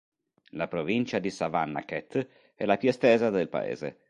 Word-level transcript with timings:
La 0.53 0.67
provincia 0.67 1.19
di 1.19 1.29
Savannakhet 1.29 2.53
è 2.55 2.65
la 2.65 2.77
più 2.77 2.89
estesa 2.89 3.29
del 3.29 3.49
paese. 3.49 3.99